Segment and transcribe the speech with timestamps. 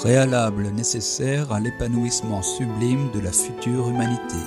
[0.00, 4.38] préalable nécessaire à l'épanouissement sublime de la future humanité.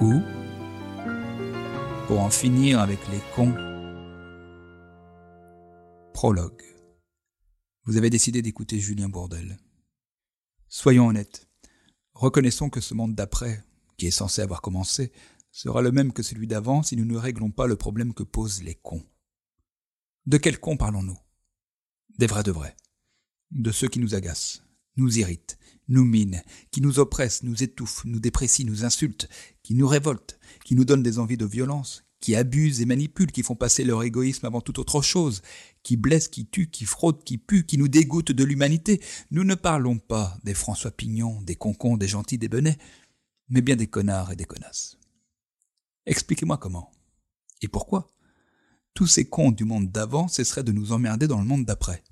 [0.00, 0.20] Ou,
[2.08, 3.54] pour en finir avec les cons,
[6.12, 6.64] prologue.
[7.84, 9.56] Vous avez décidé d'écouter Julien Bourdel.
[10.66, 11.48] Soyons honnêtes.
[12.14, 13.62] Reconnaissons que ce monde d'après,
[13.96, 15.12] qui est censé avoir commencé,
[15.52, 18.64] sera le même que celui d'avant si nous ne réglons pas le problème que posent
[18.64, 19.06] les cons.
[20.26, 21.18] De quels cons parlons-nous?
[22.18, 22.76] Des vrais de vrais.
[23.50, 24.62] De ceux qui nous agacent,
[24.96, 29.28] nous irritent, nous minent, qui nous oppressent, nous étouffent, nous déprécient, nous insultent,
[29.62, 33.42] qui nous révoltent, qui nous donnent des envies de violence, qui abusent et manipulent, qui
[33.42, 35.42] font passer leur égoïsme avant toute autre chose,
[35.82, 39.00] qui blessent, qui tuent, qui fraudent, qui puent, qui nous dégoûtent de l'humanité.
[39.30, 42.78] Nous ne parlons pas des François Pignon, des concons, des gentils, des benets,
[43.48, 44.98] mais bien des connards et des connasses.
[46.06, 46.92] Expliquez-moi comment.
[47.62, 48.10] Et pourquoi
[49.00, 52.04] tous ces cons du monde d'avant cesseraient de nous emmerder dans le monde d'après.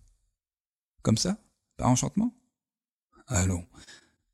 [1.02, 1.36] Comme ça?
[1.76, 2.34] Par enchantement?
[3.26, 3.66] Allons.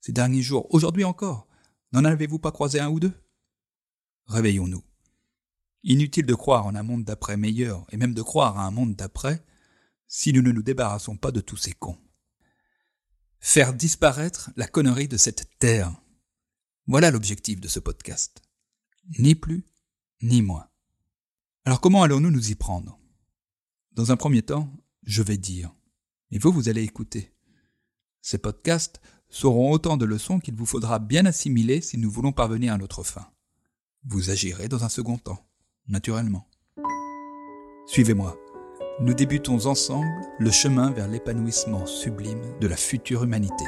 [0.01, 1.49] Ces derniers jours, aujourd'hui encore,
[1.91, 3.13] n'en avez-vous pas croisé un ou deux?
[4.27, 4.85] Réveillons-nous.
[5.83, 8.95] Inutile de croire en un monde d'après meilleur, et même de croire à un monde
[8.95, 9.45] d'après,
[10.07, 11.99] si nous ne nous débarrassons pas de tous ces cons.
[13.41, 15.93] Faire disparaître la connerie de cette terre.
[16.87, 18.45] Voilà l'objectif de ce podcast.
[19.19, 19.67] Ni plus,
[20.23, 20.69] ni moins.
[21.67, 22.99] Alors comment allons-nous nous y prendre?
[23.93, 24.71] Dans un premier temps,
[25.05, 25.75] je vais dire,
[26.31, 27.33] et vous, vous allez écouter.
[28.21, 32.75] Ces podcasts seront autant de leçons qu'il vous faudra bien assimiler si nous voulons parvenir
[32.75, 33.27] à notre fin.
[34.05, 35.47] Vous agirez dans un second temps,
[35.89, 36.47] naturellement.
[37.87, 38.39] Suivez-moi.
[39.01, 40.07] Nous débutons ensemble
[40.39, 43.65] le chemin vers l'épanouissement sublime de la future humanité.